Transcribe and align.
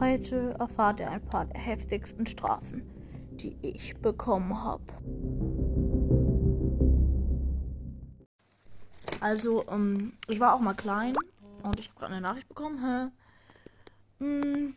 Heute 0.00 0.54
erfahrt 0.60 1.00
ihr 1.00 1.10
ein 1.10 1.24
paar 1.24 1.46
der 1.46 1.60
heftigsten 1.60 2.24
Strafen, 2.28 2.88
die 3.32 3.56
ich 3.62 3.96
bekommen 3.96 4.62
habe. 4.62 4.84
Also, 9.20 9.66
ähm, 9.68 10.12
ich 10.28 10.38
war 10.38 10.54
auch 10.54 10.60
mal 10.60 10.74
klein 10.74 11.14
und 11.64 11.80
ich 11.80 11.88
habe 11.88 11.98
gerade 11.98 12.12
eine 12.12 12.20
Nachricht 12.20 12.48
bekommen. 12.48 12.78
Hä? 14.20 14.24
Hm. 14.24 14.74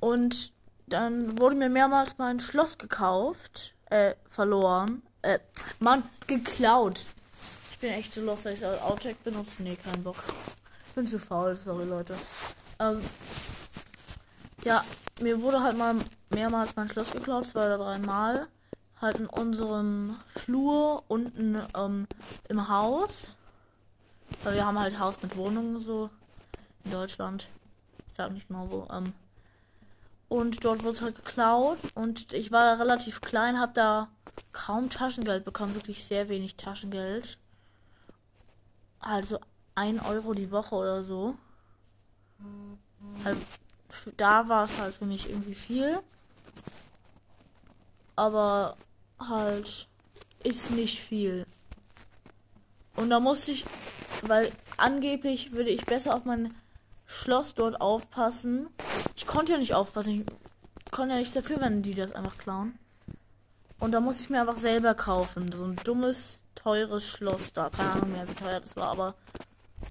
Und 0.00 0.54
dann 0.86 1.38
wurde 1.38 1.56
mir 1.56 1.68
mehrmals 1.68 2.16
mein 2.16 2.40
Schloss 2.40 2.78
gekauft, 2.78 3.74
äh, 3.90 4.14
verloren. 4.28 5.02
Äh, 5.20 5.40
Mann, 5.78 6.02
geklaut. 6.26 7.04
Ich 7.72 7.78
bin 7.80 7.90
echt 7.90 8.14
so 8.14 8.22
los, 8.22 8.42
dass 8.42 8.54
ich 8.54 8.64
Outtake 8.64 9.16
benutze. 9.24 9.62
Nee, 9.62 9.76
kein 9.76 10.02
Bock. 10.02 10.16
Bin 10.94 11.06
zu 11.06 11.18
faul, 11.18 11.56
sorry 11.56 11.84
Leute. 11.84 12.14
Ähm, 12.78 13.00
ja, 14.64 14.82
mir 15.20 15.40
wurde 15.42 15.60
halt 15.60 15.76
mal 15.76 15.96
mehrmals 16.30 16.76
mein 16.76 16.88
Schloss 16.88 17.10
geklaut, 17.10 17.46
zwei 17.46 17.66
oder 17.66 17.78
dreimal. 17.78 18.46
Halt 19.00 19.18
in 19.18 19.26
unserem 19.26 20.16
Flur 20.36 21.02
unten 21.08 21.60
ähm, 21.76 22.06
im 22.48 22.68
Haus. 22.68 23.34
Weil 24.44 24.54
wir 24.54 24.66
haben 24.66 24.78
halt 24.78 24.98
Haus 24.98 25.20
mit 25.20 25.36
Wohnungen 25.36 25.80
so 25.80 26.10
in 26.84 26.92
Deutschland. 26.92 27.48
Ich 28.08 28.14
sag 28.14 28.30
nicht 28.32 28.46
genau 28.46 28.70
wo. 28.70 28.88
Ähm, 28.92 29.12
und 30.28 30.64
dort 30.64 30.84
wurde 30.84 30.94
es 30.94 31.02
halt 31.02 31.16
geklaut. 31.16 31.78
Und 31.94 32.32
ich 32.32 32.52
war 32.52 32.64
da 32.64 32.74
relativ 32.74 33.20
klein, 33.20 33.58
hab 33.58 33.74
da 33.74 34.08
kaum 34.52 34.90
Taschengeld 34.90 35.44
bekommen, 35.44 35.74
wirklich 35.74 36.04
sehr 36.04 36.28
wenig 36.28 36.56
Taschengeld. 36.56 37.36
Also 39.00 39.40
1 39.74 40.04
Euro 40.04 40.34
die 40.34 40.50
Woche 40.50 40.74
oder 40.74 41.02
so. 41.02 41.34
Also, 43.24 43.40
da 44.16 44.48
war 44.48 44.64
es 44.64 44.78
halt 44.78 44.94
für 44.94 45.06
mich 45.06 45.28
irgendwie 45.28 45.54
viel. 45.54 45.98
Aber 48.16 48.76
halt 49.18 49.88
ist 50.42 50.70
nicht 50.70 51.00
viel. 51.00 51.46
Und 52.96 53.10
da 53.10 53.18
musste 53.18 53.52
ich, 53.52 53.64
weil 54.22 54.52
angeblich 54.76 55.52
würde 55.52 55.70
ich 55.70 55.84
besser 55.84 56.14
auf 56.14 56.24
mein 56.24 56.54
Schloss 57.06 57.54
dort 57.54 57.80
aufpassen. 57.80 58.68
Ich 59.16 59.26
konnte 59.26 59.52
ja 59.52 59.58
nicht 59.58 59.74
aufpassen. 59.74 60.24
Ich 60.84 60.92
konnte 60.92 61.14
ja 61.14 61.18
nichts 61.18 61.34
dafür, 61.34 61.60
wenn 61.60 61.82
die 61.82 61.94
das 61.94 62.12
einfach 62.12 62.38
klauen. 62.38 62.78
Und 63.80 63.92
da 63.92 64.00
musste 64.00 64.22
ich 64.22 64.30
mir 64.30 64.40
einfach 64.40 64.56
selber 64.56 64.94
kaufen. 64.94 65.50
So 65.50 65.64
ein 65.64 65.76
dummes, 65.76 66.42
teures 66.54 67.06
Schloss 67.06 67.52
da. 67.52 67.70
Keine 67.70 67.90
Ahnung 67.90 68.12
mehr, 68.12 68.28
wie 68.28 68.34
teuer 68.34 68.60
das 68.60 68.76
war, 68.76 68.90
aber 68.90 69.14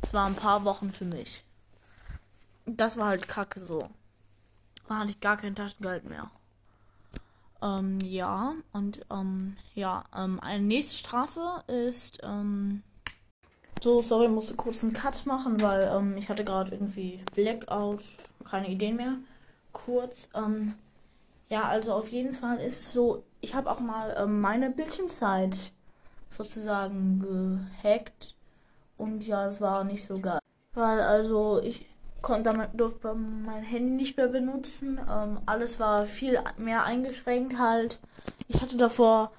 es 0.02 0.14
war 0.14 0.26
ein 0.26 0.36
paar 0.36 0.64
Wochen 0.64 0.92
für 0.92 1.06
mich. 1.06 1.44
Das 2.66 2.98
war 2.98 3.08
halt 3.08 3.28
kacke 3.28 3.64
so. 3.66 3.90
Da 4.88 5.00
hatte 5.00 5.12
ich 5.12 5.20
gar 5.20 5.38
kein 5.38 5.56
Taschengeld 5.56 6.09
mehr. 6.09 6.30
Ähm, 7.62 8.00
ja, 8.02 8.53
und 8.73 9.06
ähm, 9.09 9.56
ja, 9.73 10.03
ähm, 10.16 10.40
eine 10.42 10.64
nächste 10.64 10.95
Strafe 10.95 11.64
ist, 11.67 12.20
ähm, 12.23 12.84
so, 13.81 14.02
sorry, 14.02 14.28
musste 14.28 14.56
kurz 14.56 14.84
einen 14.84 14.94
Cut 14.94 15.25
machen, 15.25 15.62
weil 15.62 15.90
ähm, 15.94 16.18
ich 16.18 16.30
hatte 16.30 16.44
gerade 16.44 16.72
irgendwie 16.72 17.23
Blackout, 17.34 18.03
keine 18.44 18.70
Ideen 18.70 18.97
mehr. 18.97 19.16
Kurz, 19.72 20.30
ähm, 20.36 20.75
ja, 21.50 21.64
also 21.64 21.94
auf 21.94 22.09
jeden 22.09 22.34
Fall 22.34 22.59
ist 22.59 22.80
es 22.80 22.94
so, 22.94 23.23
ich 23.42 23.56
habe 23.56 23.70
auch 23.72 23.80
mal 23.80 24.16
ähm, 24.18 24.42
meine 24.42 24.70
Bildschirmzeit 24.70 25.72
sozusagen 26.30 27.20
gehackt 27.20 28.36
und 28.98 29.26
ja, 29.28 29.46
das 29.46 29.62
war 29.62 29.84
nicht 29.84 30.06
so 30.06 30.20
geil. 30.20 30.40
Weil 30.74 31.02
also 31.02 31.62
ich 31.62 31.86
konnte 32.22 32.50
damit 32.52 32.70
durfte 32.74 33.14
mein 33.14 33.64
Handy 33.64 33.92
nicht 33.92 34.18
mehr 34.18 34.30
benutzen. 34.30 35.00
Ähm, 35.12 35.40
alles 35.46 35.80
war 35.80 36.06
viel 36.06 36.40
mehr 36.58 36.84
eingeschränkt 36.86 37.59
halt. 37.59 38.00
Ich 38.48 38.62
hatte 38.62 38.78
davor 38.78 39.32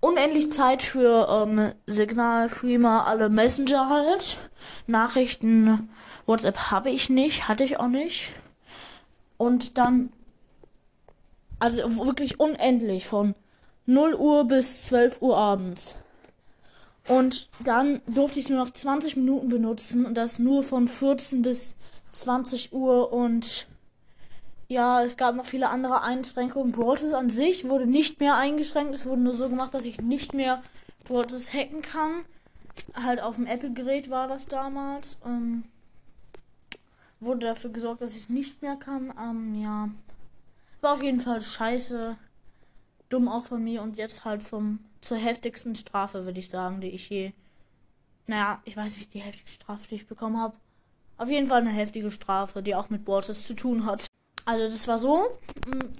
unendlich 0.00 0.52
Zeit 0.52 0.82
für 0.82 1.28
ähm, 1.28 1.72
Signal, 1.86 2.48
Freema, 2.48 3.04
alle 3.04 3.28
Messenger 3.28 3.88
halt. 3.88 4.38
Nachrichten, 4.86 5.90
WhatsApp 6.26 6.70
habe 6.70 6.90
ich 6.90 7.10
nicht, 7.10 7.48
hatte 7.48 7.64
ich 7.64 7.78
auch 7.78 7.88
nicht. 7.88 8.32
Und 9.36 9.78
dann, 9.78 10.12
also 11.58 12.06
wirklich 12.06 12.40
unendlich 12.40 13.06
von 13.06 13.34
0 13.86 14.14
Uhr 14.14 14.44
bis 14.44 14.86
12 14.86 15.22
Uhr 15.22 15.36
abends. 15.36 15.96
Und 17.08 17.48
dann 17.64 18.02
durfte 18.06 18.38
ich 18.38 18.44
es 18.44 18.50
nur 18.50 18.64
noch 18.64 18.70
20 18.70 19.16
Minuten 19.16 19.48
benutzen 19.48 20.04
und 20.04 20.14
das 20.14 20.38
nur 20.38 20.62
von 20.62 20.88
14 20.88 21.42
bis 21.42 21.76
20 22.12 22.72
Uhr 22.72 23.12
und 23.12 23.66
ja, 24.68 25.02
es 25.02 25.16
gab 25.16 25.34
noch 25.34 25.46
viele 25.46 25.70
andere 25.70 26.02
Einschränkungen. 26.02 26.72
Broadcast 26.72 27.14
an 27.14 27.30
sich 27.30 27.66
wurde 27.68 27.86
nicht 27.86 28.20
mehr 28.20 28.36
eingeschränkt. 28.36 28.94
Es 28.94 29.06
wurde 29.06 29.22
nur 29.22 29.34
so 29.34 29.48
gemacht, 29.48 29.72
dass 29.72 29.86
ich 29.86 30.00
nicht 30.02 30.34
mehr 30.34 30.62
Broadcast 31.06 31.54
hacken 31.54 31.80
kann. 31.80 32.26
Halt 32.94 33.20
auf 33.20 33.36
dem 33.36 33.46
Apple-Gerät 33.46 34.10
war 34.10 34.28
das 34.28 34.46
damals. 34.46 35.16
Ähm, 35.24 35.64
wurde 37.18 37.46
dafür 37.46 37.70
gesorgt, 37.70 38.02
dass 38.02 38.14
ich 38.14 38.28
nicht 38.28 38.60
mehr 38.60 38.76
kann. 38.76 39.12
Ähm, 39.18 39.54
ja. 39.54 39.88
War 40.82 40.94
auf 40.94 41.02
jeden 41.02 41.20
Fall 41.20 41.40
scheiße. 41.40 42.16
Dumm 43.08 43.28
auch 43.28 43.46
von 43.46 43.64
mir 43.64 43.80
und 43.80 43.96
jetzt 43.96 44.26
halt 44.26 44.42
zum, 44.42 44.80
zur 45.00 45.16
heftigsten 45.16 45.74
Strafe, 45.74 46.24
würde 46.24 46.40
ich 46.40 46.48
sagen, 46.48 46.80
die 46.80 46.88
ich 46.88 47.08
je. 47.10 47.32
Naja, 48.26 48.60
ich 48.64 48.76
weiß 48.76 48.96
nicht, 48.96 49.14
die 49.14 49.20
heftigste 49.20 49.62
Strafe, 49.62 49.88
die 49.88 49.94
ich 49.96 50.06
bekommen 50.06 50.38
habe. 50.38 50.56
Auf 51.16 51.30
jeden 51.30 51.48
Fall 51.48 51.60
eine 51.60 51.70
heftige 51.70 52.10
Strafe, 52.10 52.62
die 52.62 52.74
auch 52.74 52.90
mit 52.90 53.04
Bortes 53.04 53.46
zu 53.46 53.54
tun 53.54 53.84
hat. 53.84 54.06
Also 54.44 54.64
das 54.64 54.88
war 54.88 54.98
so, 54.98 55.26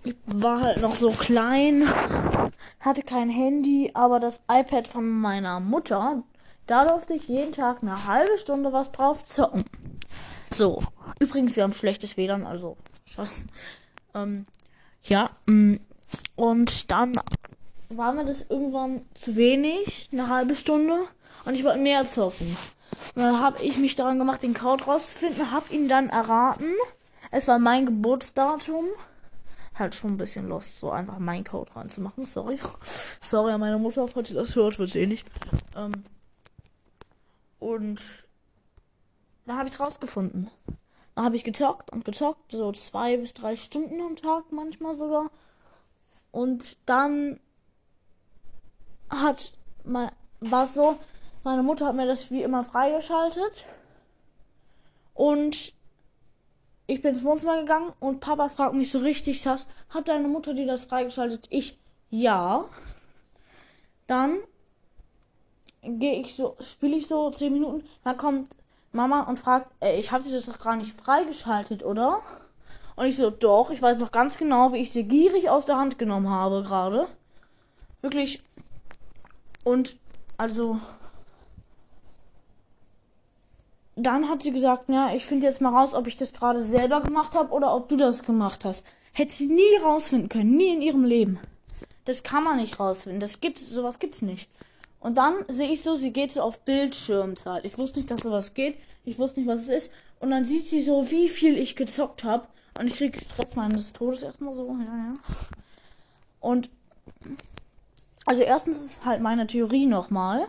ich 0.04 0.16
war 0.24 0.62
halt 0.62 0.80
noch 0.80 0.94
so 0.94 1.10
klein, 1.10 1.86
hatte 2.80 3.02
kein 3.02 3.28
Handy, 3.28 3.90
aber 3.92 4.20
das 4.20 4.40
iPad 4.50 4.88
von 4.88 5.06
meiner 5.06 5.60
Mutter, 5.60 6.22
da 6.66 6.86
durfte 6.86 7.14
ich 7.14 7.28
jeden 7.28 7.52
Tag 7.52 7.82
eine 7.82 8.06
halbe 8.06 8.38
Stunde 8.38 8.72
was 8.72 8.92
drauf 8.92 9.24
zocken. 9.26 9.64
So, 10.50 10.82
übrigens, 11.18 11.56
wir 11.56 11.62
haben 11.62 11.74
schlechtes 11.74 12.16
WLAN, 12.16 12.46
also 12.46 12.78
ähm, 14.14 14.46
ja, 15.02 15.30
mm, 15.46 15.76
und 16.36 16.90
dann 16.90 17.12
war 17.88 18.12
mir 18.12 18.24
das 18.24 18.46
irgendwann 18.48 19.02
zu 19.14 19.36
wenig, 19.36 20.08
eine 20.12 20.28
halbe 20.28 20.54
Stunde, 20.54 21.06
und 21.44 21.54
ich 21.54 21.64
wollte 21.64 21.78
mehr 21.78 22.06
zocken. 22.06 22.56
Und 23.14 23.22
dann 23.22 23.40
habe 23.40 23.62
ich 23.62 23.78
mich 23.78 23.94
daran 23.94 24.18
gemacht, 24.18 24.42
den 24.42 24.54
Code 24.54 24.84
rauszufinden, 24.84 25.50
habe 25.50 25.72
ihn 25.72 25.88
dann 25.88 26.08
erraten. 26.08 26.74
Es 27.30 27.48
war 27.48 27.58
mein 27.58 27.86
Geburtsdatum. 27.86 28.84
Halt 29.74 29.94
schon 29.94 30.14
ein 30.14 30.16
bisschen 30.16 30.48
lost, 30.48 30.78
so 30.78 30.90
einfach 30.90 31.18
meinen 31.18 31.44
Code 31.44 31.74
reinzumachen. 31.74 32.26
Sorry. 32.26 32.58
Sorry 33.20 33.52
an 33.52 33.60
meine 33.60 33.78
Mutter, 33.78 34.08
falls 34.08 34.28
sie 34.28 34.34
das 34.34 34.56
hört, 34.56 34.78
wird 34.78 34.90
sie 34.90 35.00
eh 35.00 35.06
nicht. 35.06 35.26
Ähm 35.76 35.92
und 37.60 38.00
da 39.46 39.56
habe 39.56 39.68
ich 39.68 39.74
es 39.74 39.80
rausgefunden. 39.80 40.50
Da 41.14 41.22
habe 41.24 41.36
ich 41.36 41.44
gezockt 41.44 41.90
und 41.90 42.04
gezockt, 42.04 42.52
so 42.52 42.72
zwei 42.72 43.16
bis 43.16 43.34
drei 43.34 43.56
Stunden 43.56 44.00
am 44.00 44.16
Tag 44.16 44.52
manchmal 44.52 44.94
sogar. 44.94 45.30
Und 46.30 46.76
dann 46.86 47.40
hat 49.10 49.52
mein, 49.84 50.10
war 50.40 50.66
so, 50.66 50.98
meine 51.44 51.62
Mutter 51.62 51.86
hat 51.86 51.96
mir 51.96 52.06
das 52.06 52.30
wie 52.30 52.42
immer 52.42 52.64
freigeschaltet. 52.64 53.66
Und 55.14 55.72
ich 56.86 57.02
bin 57.02 57.10
ins 57.10 57.24
Wohnzimmer 57.24 57.58
gegangen 57.58 57.92
und 58.00 58.20
Papa 58.20 58.48
fragt 58.48 58.74
mich 58.74 58.90
so 58.90 58.98
richtig 58.98 59.42
sass, 59.42 59.66
hat 59.90 60.08
deine 60.08 60.28
Mutter 60.28 60.54
dir 60.54 60.66
das 60.66 60.84
freigeschaltet? 60.84 61.46
Ich, 61.50 61.78
ja. 62.10 62.64
Dann 64.06 64.38
gehe 65.82 66.20
ich 66.20 66.34
so, 66.34 66.56
spiele 66.60 66.96
ich 66.96 67.06
so 67.06 67.30
10 67.30 67.52
Minuten, 67.52 67.84
dann 68.04 68.16
kommt 68.16 68.56
Mama 68.92 69.22
und 69.22 69.38
fragt, 69.38 69.70
ey, 69.80 70.00
ich 70.00 70.12
habe 70.12 70.24
dir 70.24 70.32
das 70.32 70.46
doch 70.46 70.58
gar 70.58 70.76
nicht 70.76 70.98
freigeschaltet, 70.98 71.84
oder? 71.84 72.22
Und 72.96 73.06
ich 73.06 73.16
so, 73.16 73.30
doch, 73.30 73.70
ich 73.70 73.80
weiß 73.80 73.98
noch 73.98 74.10
ganz 74.10 74.38
genau, 74.38 74.72
wie 74.72 74.78
ich 74.78 74.92
sie 74.92 75.04
gierig 75.04 75.50
aus 75.50 75.66
der 75.66 75.76
Hand 75.76 75.98
genommen 75.98 76.30
habe 76.30 76.62
gerade. 76.62 77.06
Wirklich. 78.00 78.42
Und 79.64 79.98
also 80.36 80.78
dann 83.96 84.28
hat 84.28 84.42
sie 84.42 84.52
gesagt, 84.52 84.88
ja, 84.88 85.12
ich 85.12 85.26
finde 85.26 85.46
jetzt 85.46 85.60
mal 85.60 85.74
raus, 85.74 85.92
ob 85.92 86.06
ich 86.06 86.16
das 86.16 86.32
gerade 86.32 86.62
selber 86.62 87.00
gemacht 87.00 87.34
habe 87.34 87.52
oder 87.52 87.74
ob 87.74 87.88
du 87.88 87.96
das 87.96 88.22
gemacht 88.22 88.64
hast. 88.64 88.84
Hätte 89.12 89.32
sie 89.32 89.46
nie 89.46 89.76
rausfinden 89.82 90.28
können, 90.28 90.56
nie 90.56 90.72
in 90.74 90.82
ihrem 90.82 91.04
Leben. 91.04 91.40
Das 92.04 92.22
kann 92.22 92.42
man 92.42 92.58
nicht 92.58 92.78
rausfinden. 92.78 93.20
Das 93.20 93.40
gibt's, 93.40 93.68
sowas 93.68 93.98
gibt's 93.98 94.22
nicht. 94.22 94.48
Und 95.00 95.16
dann 95.16 95.34
sehe 95.48 95.70
ich 95.70 95.82
so, 95.82 95.96
sie 95.96 96.12
geht 96.12 96.32
so 96.32 96.42
auf 96.42 96.60
Bildschirmzeit. 96.60 97.64
Ich 97.64 97.76
wusste 97.78 97.98
nicht, 97.98 98.10
dass 98.10 98.20
sowas 98.20 98.54
geht. 98.54 98.78
Ich 99.04 99.18
wusste 99.18 99.40
nicht, 99.40 99.48
was 99.48 99.62
es 99.62 99.68
ist. 99.68 99.92
Und 100.20 100.30
dann 100.30 100.44
sieht 100.44 100.66
sie 100.66 100.80
so, 100.80 101.10
wie 101.10 101.28
viel 101.28 101.56
ich 101.56 101.76
gezockt 101.76 102.24
habe. 102.24 102.46
Und 102.78 102.86
ich 102.86 102.96
krieg 102.96 103.20
Stress 103.20 103.56
meines 103.56 103.92
Todes 103.92 104.22
erstmal 104.22 104.54
so, 104.54 104.68
ja, 104.68 104.84
ja. 104.84 105.14
Und 106.40 106.70
also 108.28 108.42
erstens 108.42 108.80
ist 108.82 109.04
halt 109.04 109.22
meine 109.22 109.46
Theorie 109.46 109.86
nochmal 109.86 110.46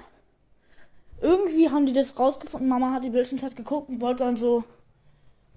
irgendwie 1.22 1.70
haben 1.70 1.86
die 1.86 1.94
das 1.94 2.18
rausgefunden. 2.18 2.70
Mama 2.70 2.92
hat 2.92 3.04
die 3.04 3.10
Bildschirmzeit 3.10 3.56
geguckt 3.56 3.90
und 3.90 4.02
wollte 4.02 4.24
dann 4.24 4.38
so 4.38 4.64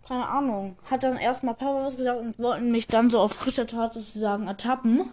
keine 0.06 0.28
Ahnung, 0.28 0.76
hat 0.90 1.04
dann 1.04 1.16
erstmal 1.16 1.54
Papa 1.54 1.84
was 1.84 1.96
gesagt 1.96 2.20
und 2.20 2.38
wollten 2.38 2.72
mich 2.72 2.88
dann 2.88 3.08
so 3.08 3.20
auf 3.20 3.32
frischer 3.32 3.69
Tat 3.69 3.94
sozusagen 3.94 4.48
ertappen. 4.48 5.12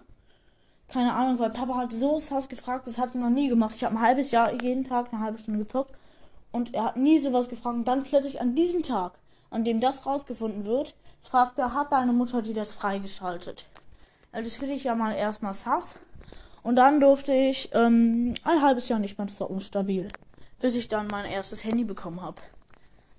Keine 0.88 1.13
Ahnung, 1.13 1.38
weil 1.38 1.51
Papa 1.51 1.75
hat 1.75 1.94
so 1.94 2.17
sass 2.19 2.50
gefragt, 2.50 2.88
das 2.88 2.97
hat 2.97 3.13
er 3.13 3.21
noch 3.21 3.29
nie 3.29 3.50
gemacht. 3.50 3.75
Ich 3.75 3.83
habe 3.83 3.95
ein 3.95 4.01
halbes 4.01 4.31
Jahr 4.31 4.51
jeden 4.61 4.83
Tag 4.83 5.13
eine 5.13 5.21
halbe 5.21 5.38
Stunde 5.38 5.63
gezockt 5.63 5.94
und 6.51 6.73
er 6.73 6.85
hat 6.85 6.97
nie 6.97 7.19
sowas 7.19 7.50
gefragt. 7.50 7.75
Und 7.75 7.88
dann 7.88 8.03
plötzlich 8.03 8.41
an 8.41 8.56
diesem 8.56 8.81
Tag, 8.81 9.13
an 9.51 9.63
dem 9.63 9.79
das 9.79 10.07
rausgefunden 10.07 10.65
wird, 10.65 10.95
fragt 11.21 11.59
er, 11.59 11.75
hat 11.75 11.91
deine 11.91 12.13
Mutter 12.13 12.41
dir 12.41 12.56
das 12.56 12.71
freigeschaltet? 12.71 13.65
Also 14.31 14.50
das 14.50 14.57
finde 14.57 14.73
ich 14.73 14.85
ja 14.85 14.95
mal 14.95 15.13
erstmal 15.13 15.53
sass. 15.53 16.00
Und 16.63 16.75
dann 16.75 17.00
durfte 17.00 17.33
ich 17.33 17.69
ähm, 17.73 18.33
ein 18.44 18.61
halbes 18.61 18.89
Jahr 18.89 19.00
nicht 19.00 19.17
mehr 19.17 19.27
zocken, 19.27 19.59
stabil. 19.59 20.07
Bis 20.59 20.75
ich 20.75 20.88
dann 20.88 21.07
mein 21.07 21.25
erstes 21.25 21.63
Handy 21.63 21.85
bekommen 21.85 22.21
habe. 22.21 22.41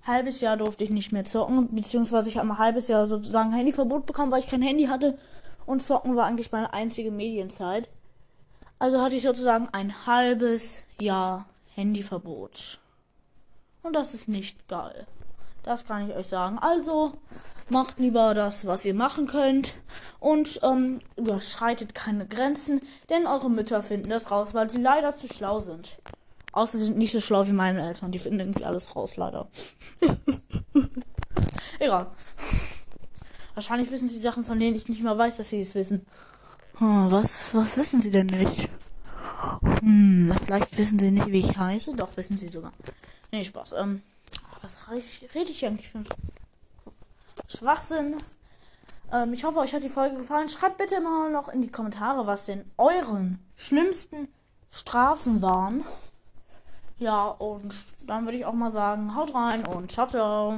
Halbes 0.03 0.41
Jahr 0.41 0.57
durfte 0.57 0.83
ich 0.83 0.89
nicht 0.89 1.11
mehr 1.11 1.23
zocken, 1.23 1.73
beziehungsweise 1.73 2.29
ich 2.29 2.37
habe 2.37 2.49
ein 2.49 2.57
halbes 2.57 2.87
Jahr 2.87 3.05
sozusagen 3.05 3.51
Handyverbot 3.51 4.05
bekommen, 4.05 4.31
weil 4.31 4.39
ich 4.39 4.47
kein 4.47 4.61
Handy 4.61 4.85
hatte. 4.85 5.17
Und 5.65 5.81
zocken 5.81 6.15
war 6.15 6.25
eigentlich 6.25 6.51
meine 6.51 6.73
einzige 6.73 7.11
Medienzeit. 7.11 7.89
Also 8.79 9.01
hatte 9.01 9.15
ich 9.15 9.23
sozusagen 9.23 9.69
ein 9.71 10.07
halbes 10.07 10.83
Jahr 10.99 11.45
Handyverbot. 11.75 12.79
Und 13.83 13.93
das 13.95 14.13
ist 14.13 14.27
nicht 14.27 14.67
geil. 14.67 15.05
Das 15.63 15.85
kann 15.85 16.09
ich 16.09 16.15
euch 16.15 16.27
sagen. 16.27 16.57
Also 16.59 17.11
macht 17.69 17.99
lieber 17.99 18.33
das, 18.33 18.65
was 18.65 18.85
ihr 18.85 18.93
machen 18.93 19.27
könnt. 19.27 19.75
Und 20.19 20.59
ähm, 20.63 20.99
überschreitet 21.15 21.95
keine 21.95 22.27
Grenzen, 22.27 22.81
denn 23.09 23.27
eure 23.27 23.49
Mütter 23.49 23.81
finden 23.81 24.09
das 24.09 24.31
raus, 24.31 24.53
weil 24.53 24.69
sie 24.69 24.81
leider 24.81 25.11
zu 25.11 25.27
schlau 25.27 25.59
sind. 25.59 25.97
Außer 26.51 26.77
sie 26.77 26.85
sind 26.85 26.97
nicht 26.97 27.11
so 27.11 27.21
schlau 27.21 27.47
wie 27.47 27.53
meine 27.53 27.87
Eltern. 27.87 28.11
Die 28.11 28.19
finden 28.19 28.39
irgendwie 28.39 28.65
alles 28.65 28.95
raus, 28.95 29.15
leider. 29.15 29.47
Egal. 31.79 32.07
Wahrscheinlich 33.53 33.91
wissen 33.91 34.09
sie 34.09 34.19
Sachen, 34.19 34.45
von 34.45 34.59
denen 34.59 34.75
ich 34.75 34.89
nicht 34.89 35.03
mal 35.03 35.17
weiß, 35.17 35.37
dass 35.37 35.49
sie 35.49 35.61
es 35.61 35.75
wissen. 35.75 36.05
Hm, 36.77 37.11
was, 37.11 37.53
was 37.53 37.77
wissen 37.77 38.01
sie 38.01 38.11
denn 38.11 38.27
nicht? 38.27 38.69
Hm, 39.81 40.33
vielleicht 40.45 40.77
wissen 40.77 40.99
sie 40.99 41.11
nicht, 41.11 41.27
wie 41.27 41.39
ich 41.39 41.57
heiße. 41.57 41.95
Doch, 41.95 42.15
wissen 42.17 42.37
sie 42.37 42.49
sogar. 42.49 42.73
Nee, 43.31 43.43
Spaß. 43.43 43.73
Ähm, 43.77 44.01
was 44.61 44.77
rede 44.89 45.51
ich 45.51 45.65
eigentlich 45.65 45.89
für 45.89 45.99
einen 45.99 46.07
Schwachsinn? 47.47 48.17
Ähm, 49.11 49.33
ich 49.33 49.43
hoffe, 49.43 49.59
euch 49.59 49.73
hat 49.73 49.83
die 49.83 49.89
Folge 49.89 50.17
gefallen. 50.17 50.49
Schreibt 50.49 50.77
bitte 50.77 50.99
mal 51.01 51.31
noch 51.31 51.49
in 51.49 51.61
die 51.61 51.71
Kommentare, 51.71 52.27
was 52.27 52.45
denn 52.45 52.69
euren 52.77 53.39
schlimmsten 53.55 54.27
Strafen 54.69 55.41
waren. 55.41 55.83
Ja, 56.97 57.25
und 57.27 57.73
dann 58.07 58.25
würde 58.25 58.37
ich 58.37 58.45
auch 58.45 58.53
mal 58.53 58.71
sagen, 58.71 59.15
haut 59.15 59.33
rein 59.33 59.65
und 59.65 59.91
ciao, 59.91 60.07
ciao. 60.07 60.49